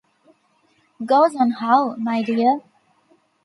[1.05, 2.61] Goes on how, my dear?